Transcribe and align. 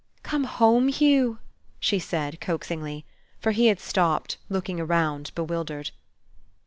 "Come 0.23 0.45
home, 0.45 0.87
Hugh!" 0.87 1.37
she 1.79 1.99
said, 1.99 2.41
coaxingly; 2.41 3.05
for 3.39 3.51
he 3.51 3.67
had 3.67 3.79
stopped, 3.79 4.37
looking 4.49 4.79
around 4.79 5.29
bewildered. 5.35 5.91